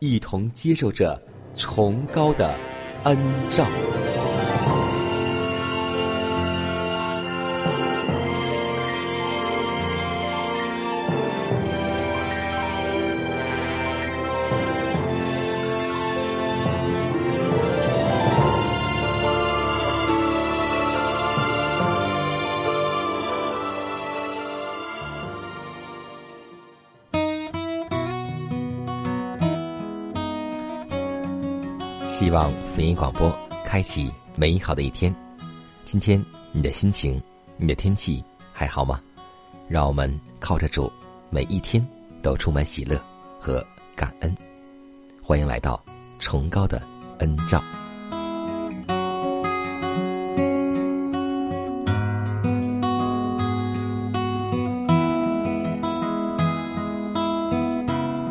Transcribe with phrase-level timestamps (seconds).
[0.00, 1.20] 一同接受着
[1.54, 2.54] 崇高的
[3.04, 3.16] 恩
[3.50, 3.66] 照。
[32.90, 33.32] 音广播
[33.64, 35.14] 开启美好的一天。
[35.84, 37.22] 今天你的心情、
[37.56, 39.00] 你的天气还好吗？
[39.68, 40.90] 让我们靠着主，
[41.30, 41.86] 每一天
[42.20, 43.00] 都充满喜乐
[43.38, 44.36] 和感恩。
[45.22, 45.80] 欢迎来到
[46.18, 46.82] 崇高的
[47.18, 47.62] 恩照。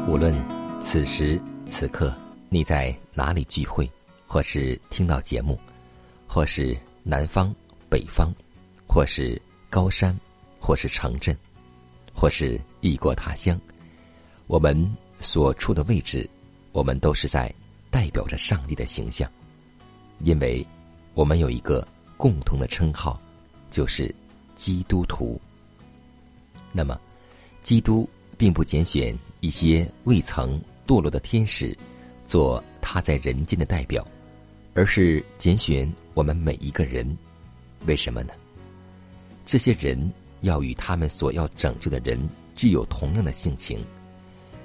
[0.05, 0.35] 无论
[0.81, 2.13] 此时此刻
[2.49, 3.89] 你在哪里聚会，
[4.31, 5.59] 或是听到节目，
[6.27, 7.51] 或是南方、
[7.89, 8.31] 北方，
[8.87, 9.41] 或是
[9.71, 10.15] 高山，
[10.59, 11.35] 或是城镇，
[12.13, 13.59] 或是异国他乡，
[14.45, 16.29] 我们所处的位置，
[16.73, 17.51] 我们都是在
[17.89, 19.27] 代表着上帝的形象，
[20.19, 20.63] 因为
[21.15, 21.85] 我们有一个
[22.15, 23.19] 共同的称号，
[23.71, 24.13] 就是
[24.53, 25.41] 基督徒。
[26.71, 26.99] 那么，
[27.63, 28.07] 基督
[28.37, 31.75] 并不拣选一些未曾堕落的天使
[32.27, 34.07] 做他在人间的代表，
[34.79, 37.05] 而是拣选我们每一个人。
[37.85, 38.31] 为什么呢？
[39.45, 40.09] 这些人
[40.39, 42.17] 要与他们所要拯救的人
[42.55, 43.83] 具有同样的性情。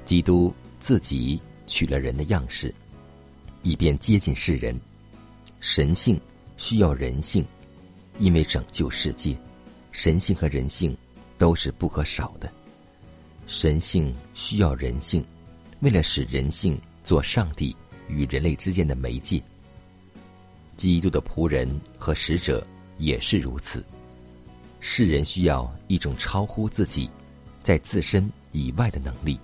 [0.04, 2.72] 基督自己取了人的样式，
[3.64, 4.80] 以便接近世人。
[5.58, 6.20] 神性
[6.56, 7.44] 需要人性，
[8.20, 9.36] 因为拯救世界，
[9.90, 10.96] 神性和人性
[11.38, 12.48] 都是不可少的。
[13.48, 15.24] 神性需要人性，
[15.80, 17.74] 为了使人性做上帝
[18.06, 19.42] 与人类之间的媒介。
[20.76, 21.68] 基督的仆人
[21.98, 22.66] 和使者
[22.98, 23.84] 也是如此。
[24.80, 27.08] 世人需要一种超乎自己，
[27.62, 29.38] 在自身以外的能力，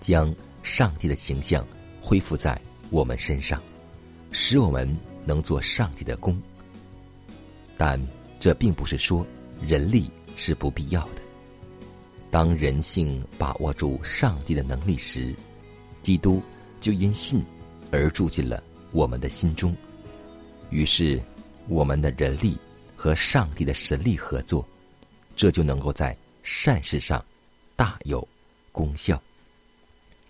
[0.00, 1.66] 将上帝的形象
[2.00, 2.58] 恢复在
[2.88, 3.62] 我们身上，
[4.30, 4.96] 使我们
[5.26, 6.40] 能做上帝的工。
[7.76, 8.00] 但
[8.38, 9.26] 这并不是说
[9.60, 11.22] 人力是不必要的。
[12.30, 15.34] 当人性把握住上帝的能力时，
[16.00, 16.40] 基督
[16.80, 17.44] 就因信
[17.90, 18.62] 而住进了
[18.92, 19.74] 我们的心中。
[20.70, 21.20] 于是，
[21.68, 22.56] 我们的人力
[22.94, 24.66] 和上帝的神力合作，
[25.36, 27.24] 这就能够在善事上
[27.76, 28.26] 大有
[28.72, 29.20] 功效。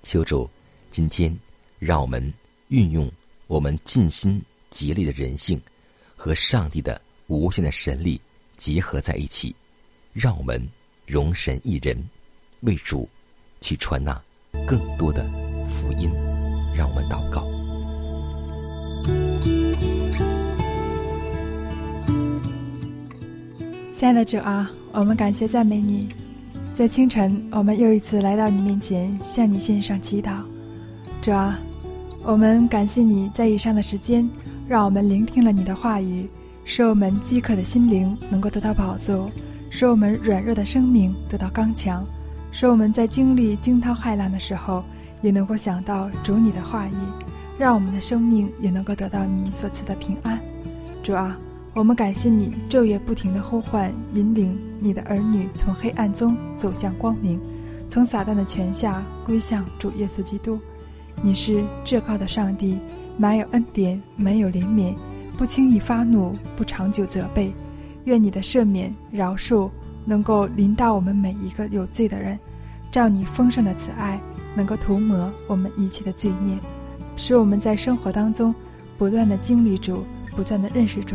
[0.03, 0.48] 求主
[0.91, 1.37] 今天
[1.78, 2.32] 让我们
[2.69, 3.10] 运用
[3.47, 4.41] 我们尽心
[4.71, 5.60] 竭力的人性
[6.16, 8.21] 和上帝的无限的神力
[8.56, 9.54] 结合在一起，
[10.12, 10.66] 让我们
[11.06, 12.03] 容神一人，
[12.60, 13.09] 为主
[13.60, 14.21] 去传纳
[14.66, 15.22] 更多的
[15.69, 16.10] 福音。
[16.75, 17.59] 让我们祷告。
[24.00, 26.08] 亲爱的主啊，我们感谢赞美你，
[26.74, 30.38] 在清晨，我们又一次来到你面前，向你献上祈祷。
[31.20, 31.58] 主啊，
[32.22, 34.26] 我们感谢你在以上的时间，
[34.66, 36.26] 让我们聆听了你的话语，
[36.64, 39.28] 使我们饥渴的心灵能够得到饱足，
[39.68, 42.03] 使我们软弱的生命得到刚强，
[42.53, 44.82] 使我们在经历惊涛骇浪的时候，
[45.20, 46.94] 也能够想到主你的话语，
[47.58, 50.41] 让我们的生命也能够得到你所赐的平安。
[51.03, 51.38] 主啊。
[51.72, 57.40] 我们感谢你昼夜不停的呼唤、引领你的儿女从黑暗中走向光明，
[57.88, 60.58] 从撒旦的权下归向主耶稣基督。
[61.22, 62.76] 你是至高的上帝，
[63.16, 64.96] 满有恩典，满有怜悯，
[65.38, 67.54] 不轻易发怒，不长久责备。
[68.04, 69.70] 愿你的赦免、饶恕
[70.04, 72.36] 能够临到我们每一个有罪的人，
[72.90, 74.20] 照你丰盛的慈爱，
[74.56, 76.58] 能够涂抹我们一切的罪孽，
[77.14, 78.52] 使我们在生活当中
[78.98, 80.02] 不断的经历主，
[80.34, 81.14] 不断的认识主。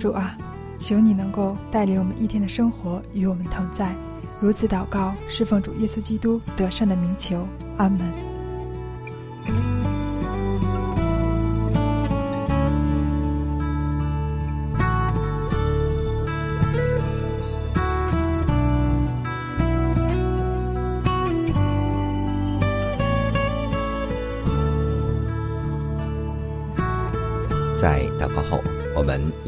[0.00, 0.34] 主啊，
[0.78, 3.94] 求你能够带领我们一天的生活与我们同在。
[4.40, 8.39] 如此祷告，侍奉主耶稣基督得胜的名求，阿门。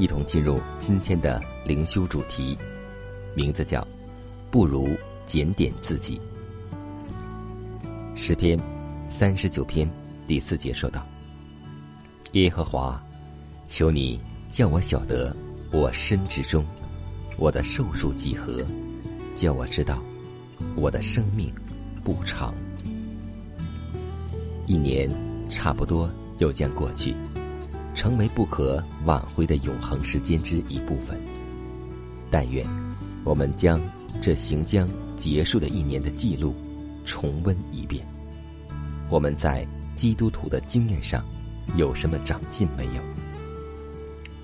[0.03, 2.59] 一同进入今天的灵修主题，
[3.37, 3.87] 名字叫
[4.51, 4.89] “不如
[5.27, 6.21] 检点自己”。
[8.17, 8.59] 诗篇
[9.09, 9.89] 三十九篇
[10.27, 11.07] 第四节说道
[12.35, 13.01] ：“耶和华，
[13.69, 14.19] 求你
[14.51, 15.33] 叫我晓得
[15.71, 16.65] 我身之中，
[17.37, 18.67] 我的寿数几何，
[19.37, 20.03] 叫我知道
[20.75, 21.49] 我的生命
[22.03, 22.53] 不长。
[24.67, 25.09] 一年
[25.49, 27.15] 差不多又将过去。”
[27.95, 31.21] 成为不可挽回的永恒时间之一部分。
[32.31, 32.67] 但愿
[33.25, 33.81] 我们将
[34.21, 36.55] 这行将结束的一年的记录
[37.05, 38.05] 重温一遍。
[39.11, 41.23] 我们在基督徒的经验上
[41.77, 43.03] 有什么长进没有？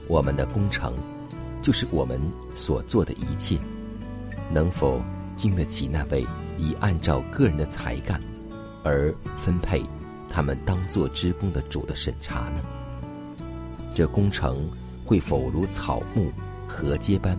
[0.07, 0.95] 我们的工程
[1.63, 2.21] 就是我们
[2.55, 3.59] 所做的一切，
[4.53, 5.01] 能否
[5.37, 6.27] 经得起那位
[6.59, 8.21] 以按照个人的才干
[8.85, 9.83] 而分配
[10.31, 12.61] 他们当做职工的主的审查呢？
[13.99, 14.71] 这工程
[15.05, 16.31] 会否如草木
[16.69, 17.37] 禾秸般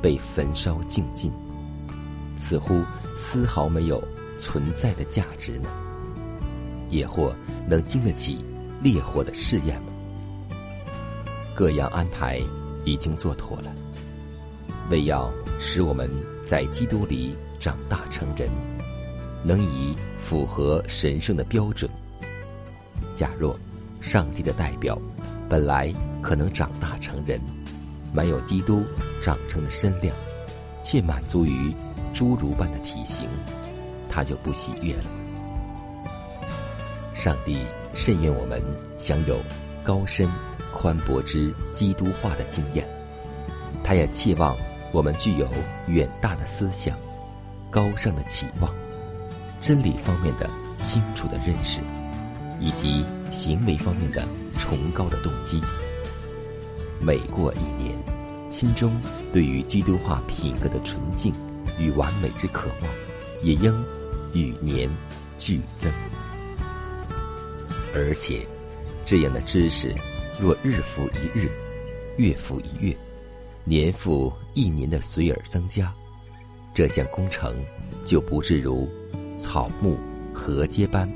[0.00, 1.30] 被焚烧尽尽，
[2.34, 2.82] 似乎
[3.14, 4.02] 丝毫没有
[4.38, 5.68] 存在的价值呢？
[6.88, 7.30] 也或
[7.68, 8.42] 能经得起
[8.82, 9.88] 烈火的试验吗？
[11.54, 12.40] 各样安排
[12.86, 13.70] 已经做妥了，
[14.88, 16.08] 为要使我们
[16.46, 18.48] 在基督里长大成人，
[19.44, 21.90] 能以符合神圣的标准。
[23.14, 23.54] 假若
[24.00, 24.98] 上帝的代表。
[25.48, 27.40] 本来可能长大成人，
[28.12, 28.84] 满有基督
[29.20, 30.14] 长成的身量，
[30.84, 31.74] 却满足于
[32.12, 33.26] 侏儒般的体型，
[34.10, 35.04] 他就不喜悦了。
[37.14, 37.58] 上帝
[37.94, 38.62] 甚愿我们
[38.98, 39.40] 享有
[39.82, 40.28] 高深、
[40.72, 42.86] 宽博之基督化的经验，
[43.82, 44.54] 他也期望
[44.92, 45.48] 我们具有
[45.86, 46.94] 远大的思想、
[47.70, 48.72] 高尚的期望、
[49.60, 50.48] 真理方面的
[50.80, 51.80] 清楚的认识，
[52.60, 54.22] 以及行为方面的。
[54.58, 55.62] 崇高的动机。
[57.00, 57.96] 每过一年，
[58.50, 59.00] 心中
[59.32, 61.32] 对于基督化品格的纯净
[61.78, 62.90] 与完美之渴望，
[63.42, 63.72] 也应
[64.34, 64.90] 与年
[65.36, 65.90] 俱增。
[67.94, 68.44] 而且，
[69.06, 69.94] 这样的知识
[70.40, 71.48] 若日复一日、
[72.16, 72.94] 月复一月、
[73.64, 75.92] 年复一年的随而增加，
[76.74, 77.54] 这项工程
[78.04, 78.88] 就不至如
[79.36, 79.96] 草木
[80.34, 81.08] 禾秸般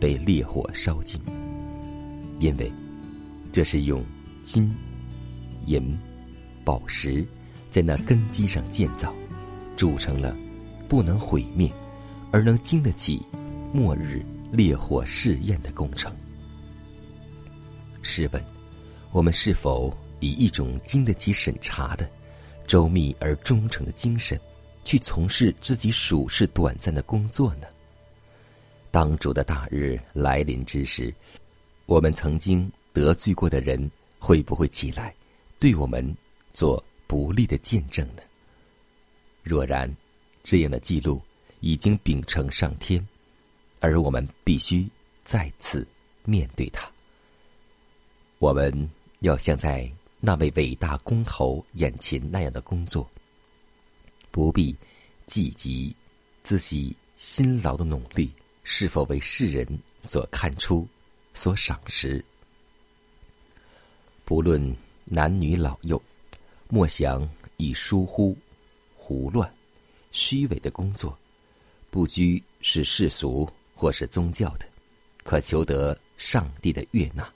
[0.00, 1.20] 被烈火烧尽，
[2.40, 2.72] 因为。
[3.50, 4.04] 这是用
[4.42, 4.72] 金、
[5.66, 5.98] 银、
[6.64, 7.26] 宝石
[7.70, 9.12] 在那根基上建造，
[9.76, 10.36] 铸成了
[10.88, 11.72] 不能毁灭，
[12.30, 13.20] 而能经得起
[13.72, 16.12] 末日烈火试验的工程。
[18.02, 18.44] 试问，
[19.10, 22.08] 我们是否以一种经得起审查的、
[22.66, 24.38] 周密而忠诚的精神，
[24.84, 27.66] 去从事自己属世短暂的工作呢？
[28.90, 31.12] 当主的大日来临之时，
[31.86, 32.70] 我们曾经。
[32.98, 33.88] 得罪过的人
[34.18, 35.14] 会不会起来，
[35.60, 36.04] 对我们
[36.52, 38.22] 做不利的见证呢？
[39.44, 39.88] 若然
[40.42, 41.22] 这样的记录
[41.60, 43.06] 已经秉承上天，
[43.78, 44.88] 而我们必须
[45.24, 45.86] 再次
[46.24, 46.90] 面对它，
[48.40, 48.90] 我们
[49.20, 49.88] 要像在
[50.18, 53.08] 那位伟大工头眼前那样的工作，
[54.32, 54.76] 不必
[55.24, 55.94] 积极
[56.42, 58.32] 自己辛劳的努力
[58.64, 59.64] 是否为世人
[60.02, 60.84] 所看出、
[61.32, 62.24] 所赏识。
[64.28, 65.98] 不论男女老幼，
[66.68, 68.36] 莫想以疏忽、
[68.94, 69.50] 胡乱、
[70.12, 71.18] 虚伪的工作，
[71.90, 74.66] 不拘是世俗或是宗教的，
[75.24, 77.26] 可求得上帝的悦纳。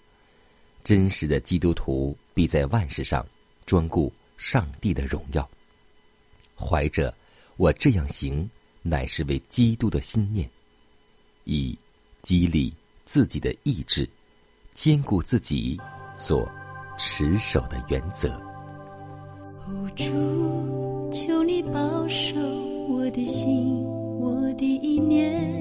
[0.85, 3.27] 真实的基督徒必在万事上
[3.65, 5.49] 专顾上帝的荣耀。
[6.55, 7.15] 怀着
[7.57, 8.47] 我这样行
[8.83, 10.47] 乃是为基督的心念，
[11.45, 11.75] 以
[12.21, 12.71] 激励
[13.07, 14.07] 自己的意志，
[14.75, 15.81] 兼顾自己
[16.19, 16.47] 所。
[16.97, 18.29] 持守的原则。
[19.67, 22.37] 哦，主，求你保守
[22.89, 23.85] 我的心，
[24.21, 25.55] 我的意念，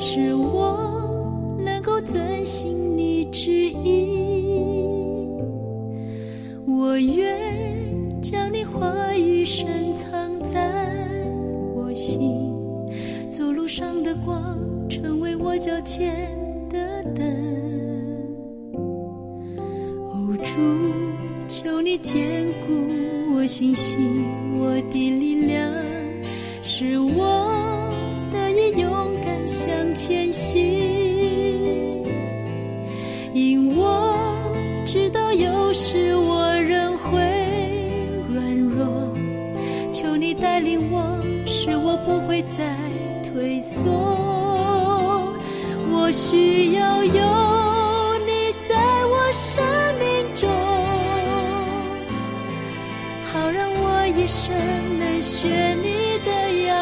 [0.00, 4.50] 使我能够遵行你旨意。
[6.66, 10.84] 我愿将你话语深藏在
[11.74, 12.52] 我心，
[13.28, 14.58] 走路上的光，
[14.88, 16.37] 成为我脚前。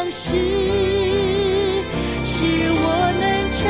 [0.06, 0.36] 的样式，
[2.24, 2.84] 使我
[3.18, 3.66] 能成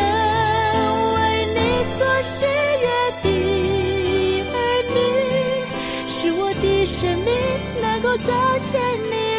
[1.15, 1.19] 为
[1.55, 1.59] 你
[1.97, 2.45] 所喜
[2.83, 2.87] 悦
[3.23, 3.27] 的
[4.53, 4.55] 儿
[4.93, 4.97] 女，
[6.07, 7.33] 使我的生命
[7.81, 9.36] 能够彰显你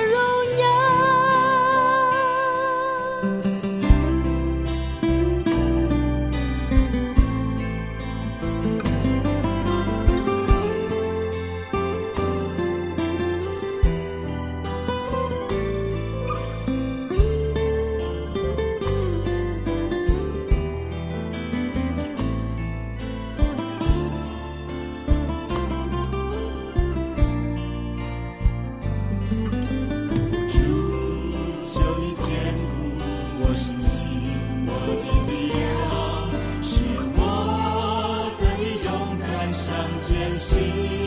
[40.37, 41.06] 心。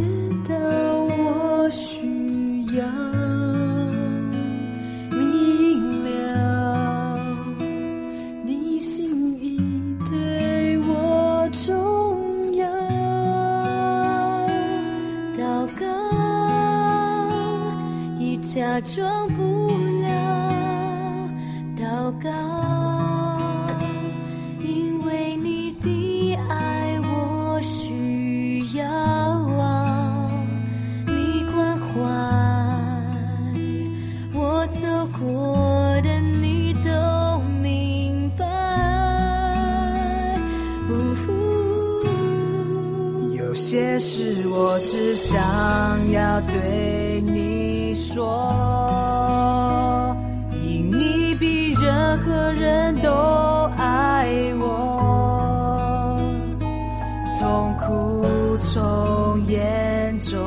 [57.41, 60.37] 痛苦从眼中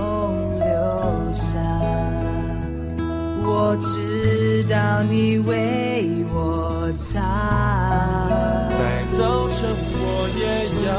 [0.61, 0.69] 流
[1.33, 1.59] 下，
[3.43, 7.19] 我知道你为我擦。
[8.71, 10.45] 在早晨，我也
[10.87, 10.93] 要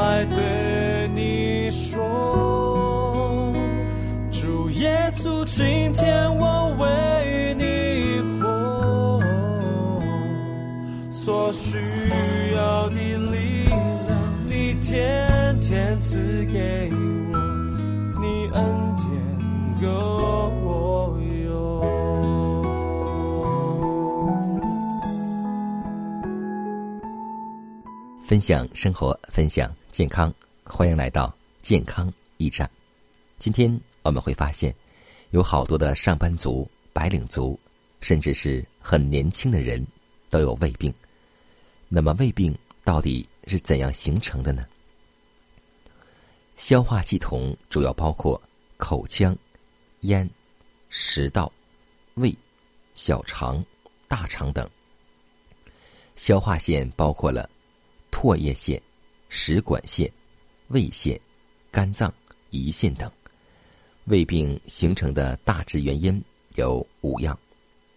[0.00, 3.52] 来对你说，
[4.30, 9.20] 主耶稣，今天我为你活，
[11.10, 11.76] 所需
[28.28, 30.30] 分享生活，分享健康，
[30.62, 32.70] 欢迎来到健康驿站。
[33.38, 34.74] 今天我们会发现，
[35.30, 37.58] 有好多的上班族、白领族，
[38.02, 39.82] 甚至是很年轻的人，
[40.28, 40.92] 都有胃病。
[41.88, 42.54] 那么，胃病
[42.84, 44.62] 到底是怎样形成的呢？
[46.58, 48.38] 消化系统主要包括
[48.76, 49.34] 口腔、
[50.00, 50.28] 咽、
[50.90, 51.50] 食道、
[52.16, 52.36] 胃、
[52.94, 53.64] 小肠、
[54.06, 54.68] 大肠等。
[56.14, 57.48] 消化腺包括了
[58.20, 58.82] 唾液腺、
[59.28, 60.10] 食管腺、
[60.70, 61.16] 胃腺、
[61.70, 62.12] 肝脏、
[62.50, 63.08] 胰腺等。
[64.06, 66.20] 胃病形成的大致原因
[66.56, 67.38] 有五样。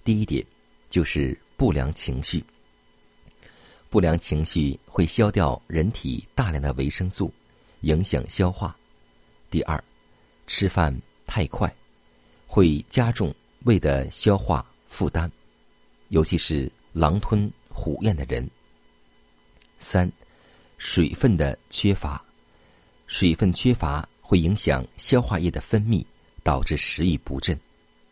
[0.03, 0.45] 第一点
[0.91, 2.43] 就是不良情绪。
[3.89, 7.33] 不良情绪会消掉人体大量的维生素，
[7.79, 8.77] 影响消化。
[9.49, 9.83] 第二，
[10.45, 11.73] 吃饭太快，
[12.45, 15.27] 会加重胃的消化负担，
[16.09, 18.47] 尤其是狼吞虎咽的人。
[19.81, 20.09] 三，
[20.77, 22.23] 水分的缺乏，
[23.07, 26.05] 水分缺乏会影响消化液的分泌，
[26.43, 27.59] 导致食欲不振。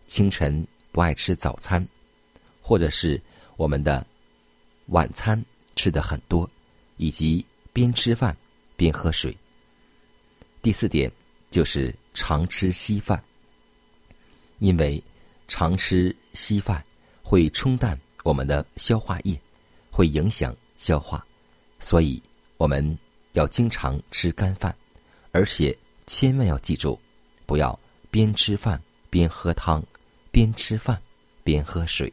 [0.08, 1.88] 清晨不爱吃早餐，
[2.62, 3.21] 或者是
[3.58, 4.05] 我们的
[4.88, 5.41] 晚餐
[5.75, 6.49] 吃的很多，
[6.97, 8.36] 以及边吃饭
[8.75, 9.36] 边喝水。
[10.62, 11.10] 第四点
[11.51, 13.23] 就是常吃稀饭，
[14.58, 15.01] 因为
[15.47, 16.84] 常吃稀饭
[17.21, 19.39] 会冲淡我们的消化液，
[19.91, 21.25] 会影响消化，
[21.80, 22.22] 所以
[22.58, 22.98] 我们
[23.34, 24.76] 要经常吃干饭，
[25.32, 27.00] 而且千万要记住，
[27.46, 27.78] 不要
[28.12, 29.84] 边吃饭边喝汤，
[30.32, 31.00] 边吃饭
[31.44, 32.12] 边喝水。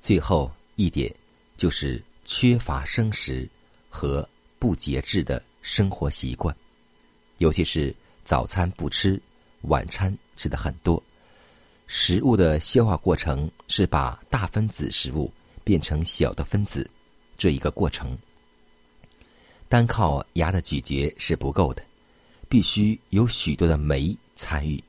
[0.00, 1.12] 最后一点
[1.56, 3.48] 就是缺乏生食
[3.90, 4.26] 和
[4.58, 6.54] 不节制的生活习惯，
[7.38, 7.94] 尤其是
[8.24, 9.20] 早餐不吃，
[9.62, 11.02] 晚餐吃的很多。
[11.86, 15.32] 食物的消化过程是把大分子食物
[15.64, 16.88] 变成小的分子，
[17.38, 18.18] 这一个过程。
[19.68, 21.82] 单靠牙的咀嚼是不够的，
[22.48, 24.82] 必须有许多的酶参与，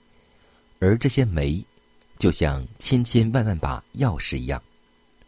[0.79, 1.63] 而这些酶
[2.17, 4.61] 就像千千万万把钥匙一样，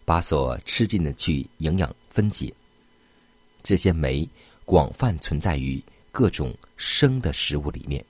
[0.06, 2.54] 把所吃进的去营养分解。
[3.62, 4.28] 这些酶
[4.66, 8.04] 广泛存在于各种生的食物里面，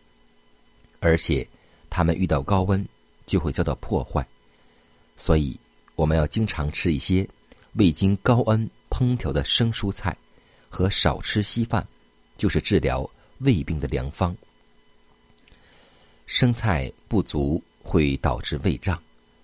[0.99, 1.45] 而且
[1.89, 2.83] 它们遇到高温
[3.25, 4.25] 就会遭到破坏，
[5.17, 5.57] 所以
[5.95, 7.27] 我们要经常吃一些
[7.73, 10.15] 未经高温烹调的生蔬菜。
[10.73, 11.85] 和少吃稀饭，
[12.37, 13.05] 就是治疗
[13.39, 14.33] 胃病的良方。
[16.27, 18.97] 生菜不足会导致胃胀、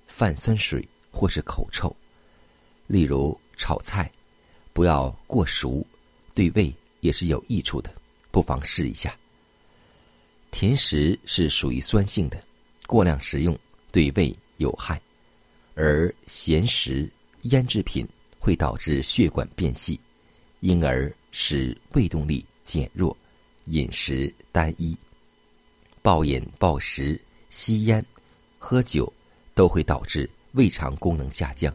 [0.08, 1.94] 泛酸水或是口臭。
[2.88, 4.10] 例如炒菜，
[4.72, 5.86] 不要过熟，
[6.34, 7.94] 对胃也是有益处的，
[8.32, 9.14] 不妨试一下。
[10.50, 12.42] 甜食是属于酸性的，
[12.88, 13.60] 过量食用
[13.92, 15.02] 对胃有害，
[15.76, 18.08] 而咸食、腌制品
[18.48, 20.00] 会导致血管变细。
[20.62, 23.16] 因而使胃动力减弱，
[23.66, 24.96] 饮食单一，
[26.02, 28.04] 暴饮暴食、吸烟、
[28.58, 29.12] 喝酒，
[29.54, 31.74] 都会导致胃肠功能下降。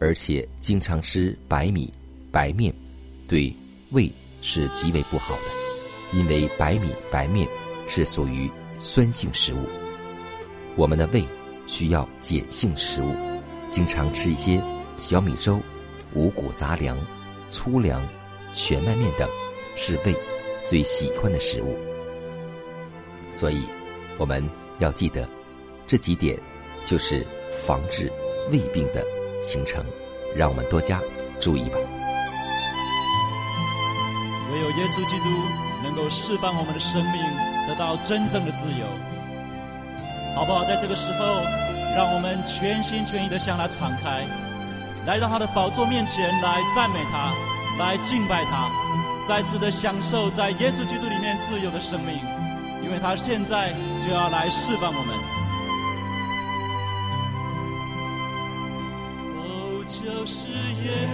[0.00, 1.92] 而且经常吃白米、
[2.30, 2.74] 白面，
[3.28, 3.54] 对
[3.90, 7.46] 胃是极为不好的，因为白米、白面
[7.86, 9.66] 是属于酸性食物。
[10.74, 11.22] 我们的胃
[11.66, 13.14] 需要碱性食物，
[13.70, 14.58] 经常吃一些
[14.96, 15.60] 小米粥、
[16.14, 16.96] 五谷杂粮。
[17.50, 18.02] 粗粮、
[18.54, 19.28] 全麦面等
[19.76, 20.16] 是胃
[20.64, 21.76] 最喜欢的食物，
[23.30, 23.66] 所以
[24.16, 24.42] 我们
[24.78, 25.28] 要记得
[25.86, 26.38] 这几点，
[26.86, 27.26] 就是
[27.66, 28.10] 防治
[28.50, 29.04] 胃病的
[29.42, 29.84] 形成。
[30.34, 30.98] 让我们多加
[31.42, 31.76] 注意吧。
[34.54, 35.24] 唯有耶稣基督
[35.84, 37.20] 能够释放我们的生命，
[37.68, 38.86] 得到真正的自由，
[40.34, 40.64] 好不好？
[40.64, 41.42] 在这个时候，
[41.94, 44.24] 让我们全心全意的向他敞开。
[45.06, 47.34] 来到他的宝座面前来赞美他，
[47.78, 48.70] 来敬拜他，
[49.26, 52.18] 再次的享受在耶稣基督里面自由的生命。
[52.84, 53.72] 因为他现在
[54.04, 55.16] 就要来释放我们。
[59.38, 61.08] 哦，就是耶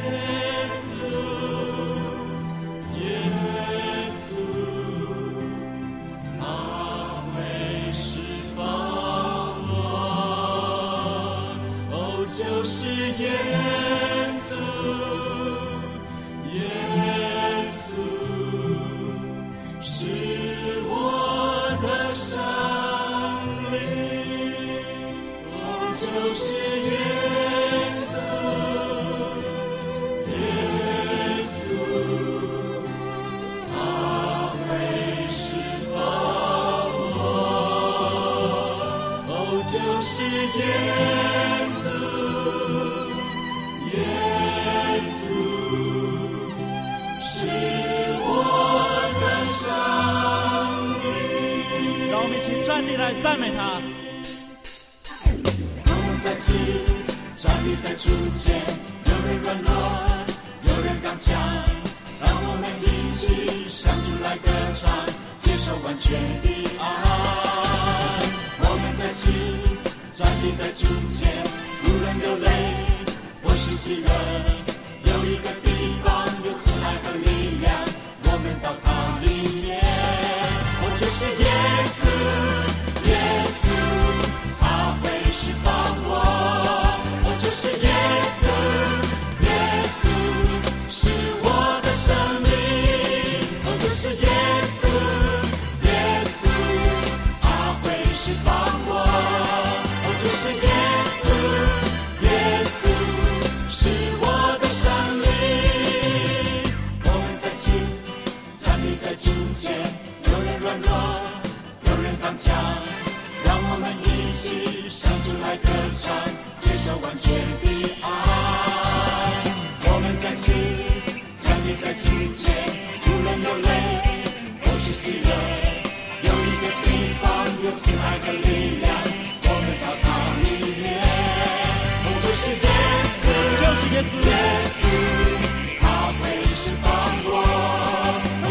[53.21, 53.78] 赞美他。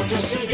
[0.07, 0.46] 就是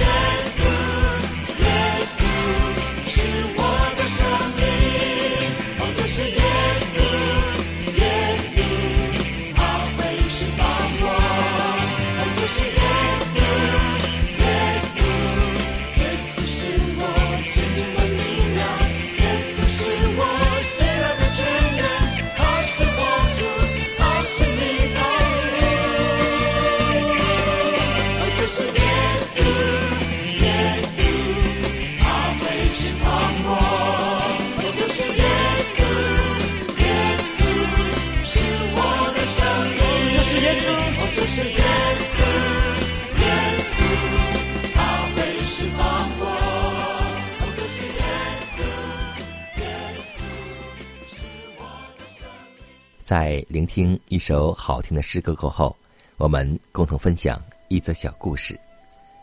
[53.23, 55.73] 在聆听一首好听的诗歌过后，
[56.17, 58.59] 我们共同分享一则小故事，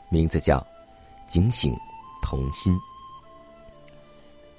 [0.09, 0.57] 名字叫
[1.31, 1.77] 《警醒
[2.23, 2.73] 同心》。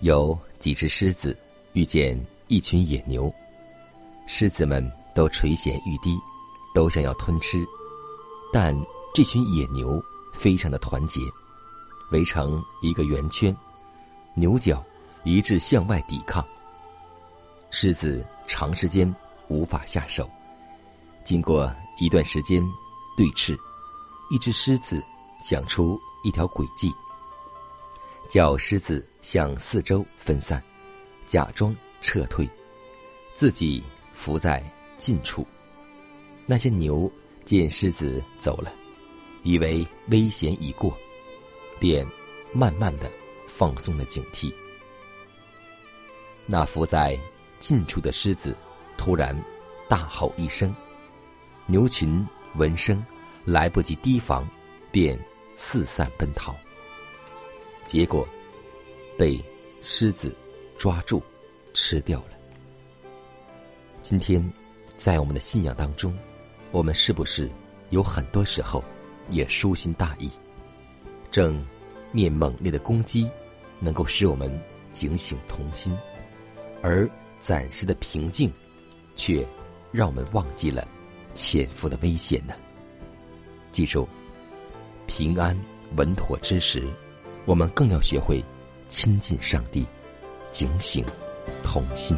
[0.01, 1.35] 有几只狮子
[1.73, 3.33] 遇见一群野牛，
[4.27, 6.15] 狮子们都垂涎欲滴，
[6.71, 7.65] 都想要吞吃，
[8.53, 8.79] 但
[9.11, 9.99] 这群野牛
[10.35, 11.19] 非常的团结，
[12.11, 13.57] 围成一个圆圈，
[14.35, 14.85] 牛角
[15.23, 16.45] 一致向外抵抗。
[17.71, 19.11] 狮子长时间
[19.51, 20.29] 无法下手，
[21.25, 22.63] 经过一段时间
[23.17, 23.57] 对峙，
[24.29, 25.03] 一只狮子
[25.41, 26.89] 想出一条诡计，
[28.29, 30.63] 叫狮子向四周分散，
[31.27, 32.49] 假装撤退，
[33.33, 33.83] 自己
[34.13, 34.63] 伏在
[34.97, 35.45] 近处。
[36.45, 37.11] 那些牛
[37.43, 38.71] 见狮子走了，
[39.43, 40.97] 以为危险已过，
[41.77, 42.07] 便
[42.53, 43.11] 慢慢的
[43.49, 44.51] 放松了警惕。
[46.45, 47.19] 那伏在
[47.59, 48.55] 近处的狮子
[49.01, 49.35] 突然
[49.89, 50.71] 大吼一声，
[51.65, 53.03] 牛群闻声
[53.45, 54.47] 来不及提防，
[54.91, 55.17] 便
[55.55, 56.55] 四散奔逃。
[57.87, 58.27] 结果
[59.17, 59.43] 被
[59.81, 60.31] 狮子
[60.77, 61.19] 抓住，
[61.73, 62.27] 吃掉了。
[64.03, 64.53] 今天，
[64.97, 66.15] 在我们的信仰当中，
[66.69, 67.49] 我们是不是
[67.89, 68.83] 有很多时候
[69.31, 70.29] 也疏心大意，
[71.31, 71.65] 正
[72.11, 73.27] 面猛烈的攻击，
[73.79, 74.61] 能够使我们
[74.91, 75.91] 警醒同心，
[76.83, 77.09] 而
[77.39, 78.53] 暂时的平静，
[79.21, 79.47] 却
[79.91, 80.87] 让我们忘记了
[81.35, 82.55] 潜伏的危险呢？
[83.71, 84.09] 记住，
[85.05, 85.55] 平安
[85.95, 86.83] 稳妥之时，
[87.45, 88.43] 我们更要学会
[88.87, 89.85] 亲近上帝，
[90.49, 91.05] 警醒
[91.63, 92.17] 同心。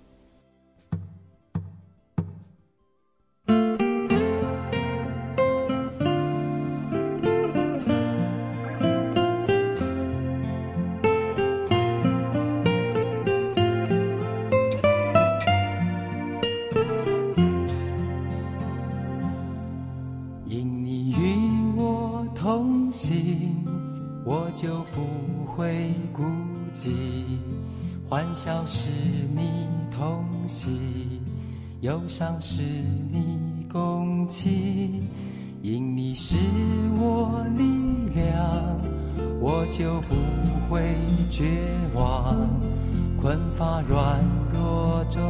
[32.11, 32.61] 忧伤是
[33.09, 35.07] 你共情，
[35.61, 36.35] 因你是
[36.99, 37.63] 我力
[38.13, 38.77] 量，
[39.39, 40.15] 我就不
[40.69, 40.93] 会
[41.29, 41.45] 绝
[41.95, 42.35] 望。
[43.15, 44.19] 困乏软
[44.53, 45.21] 弱中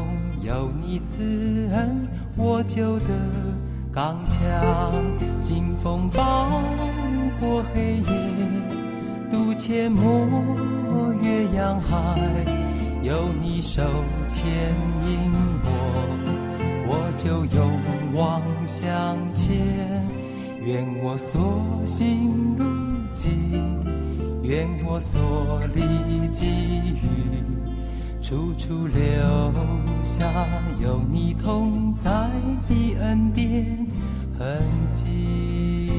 [0.41, 3.09] 有你慈恩，我就得
[3.93, 4.41] 刚强。
[5.39, 6.63] 经风暴
[7.39, 8.03] 过黑夜，
[9.29, 12.17] 渡阡陌越洋海。
[13.03, 13.83] 有你手
[14.27, 14.75] 牵
[15.07, 15.31] 引，
[15.63, 16.40] 我
[17.23, 17.79] 就勇
[18.15, 20.03] 往向前。
[20.65, 22.65] 愿我所行路
[23.13, 23.31] 径，
[24.41, 27.43] 愿我所历际遇，
[28.21, 29.53] 处处留
[30.01, 30.25] 下
[30.81, 32.09] 有你同在
[32.67, 33.85] 的恩典
[34.39, 34.59] 痕
[34.91, 35.90] 迹。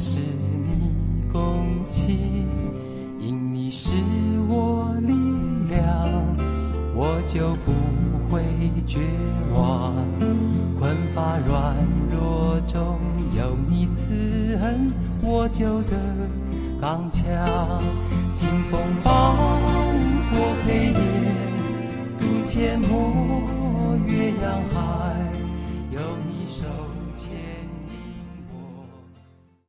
[0.00, 0.92] 是你
[1.32, 2.46] 共情，
[3.18, 3.96] 因你是
[4.48, 5.12] 我力
[5.68, 5.82] 量，
[6.94, 7.72] 我就不
[8.30, 8.40] 会
[8.86, 9.00] 绝
[9.52, 9.92] 望。
[10.78, 11.74] 困乏软
[12.12, 13.00] 弱中
[13.36, 15.96] 有你慈恩，我就得
[16.80, 17.26] 刚强。
[18.32, 19.34] 清风抱
[20.30, 21.00] 过黑夜，
[22.20, 24.76] 渡阡陌越洋海。
[25.90, 26.66] 有你手
[27.12, 27.34] 牵